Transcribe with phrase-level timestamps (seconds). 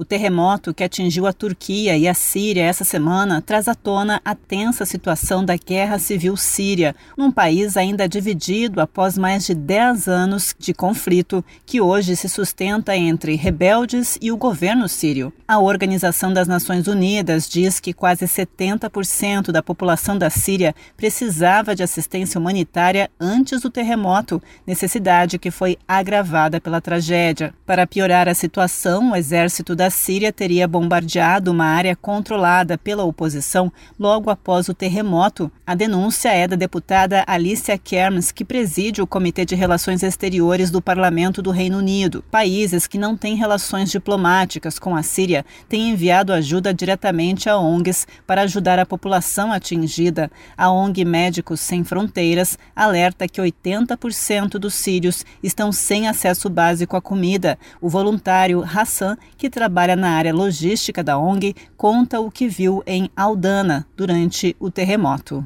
[0.00, 4.32] O terremoto que atingiu a Turquia e a Síria essa semana traz à tona a
[4.32, 10.54] tensa situação da guerra civil síria, num país ainda dividido após mais de 10 anos
[10.56, 15.32] de conflito, que hoje se sustenta entre rebeldes e o governo sírio.
[15.48, 21.82] A Organização das Nações Unidas diz que quase 70% da população da Síria precisava de
[21.82, 27.52] assistência humanitária antes do terremoto, necessidade que foi agravada pela tragédia.
[27.66, 33.72] Para piorar a situação, o exército da Síria teria bombardeado uma área controlada pela oposição
[33.98, 35.50] logo após o terremoto.
[35.66, 40.82] A denúncia é da deputada Alicia Kerms, que preside o Comitê de Relações Exteriores do
[40.82, 42.24] Parlamento do Reino Unido.
[42.30, 48.06] Países que não têm relações diplomáticas com a Síria têm enviado ajuda diretamente a ONGs
[48.26, 50.30] para ajudar a população atingida.
[50.56, 57.00] A ONG Médicos Sem Fronteiras alerta que 80% dos sírios estão sem acesso básico à
[57.00, 57.58] comida.
[57.80, 62.82] O voluntário Hassan, que trabalha trabalha na área logística da ONG, conta o que viu
[62.84, 65.44] em Aldana durante o terremoto.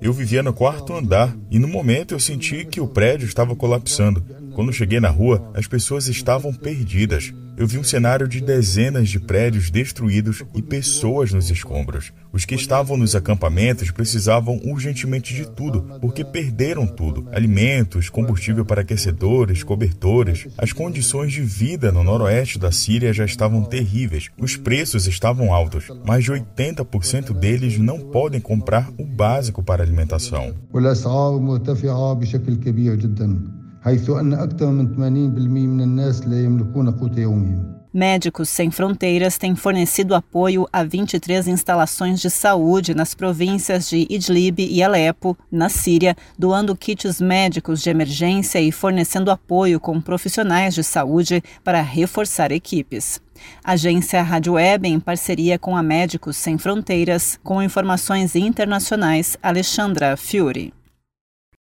[0.00, 4.24] Eu vivia no quarto andar e no momento eu senti que o prédio estava colapsando.
[4.54, 7.32] Quando cheguei na rua, as pessoas estavam perdidas.
[7.56, 12.10] Eu vi um cenário de dezenas de prédios destruídos e pessoas nos escombros.
[12.32, 18.80] Os que estavam nos acampamentos precisavam urgentemente de tudo, porque perderam tudo: alimentos, combustível para
[18.80, 20.46] aquecedores, cobertores.
[20.56, 24.30] As condições de vida no noroeste da Síria já estavam terríveis.
[24.38, 25.84] Os preços estavam altos.
[26.06, 30.54] Mais de 80% deles não podem comprar o básico para alimentação.
[33.81, 34.99] حيث أن أكثر من 80%
[35.39, 37.75] من الناس لا يملكون قوت يومهم.
[37.95, 44.59] Médicos Sem Fronteiras tem fornecido apoio a 23 instalações de saúde nas províncias de Idlib
[44.59, 50.83] e Alepo, na Síria, doando kits médicos de emergência e fornecendo apoio com profissionais de
[50.83, 53.21] saúde para reforçar equipes.
[53.63, 60.73] Agência Rádio Web, em parceria com a Médicos Sem Fronteiras, com informações internacionais, Alexandra Fiore.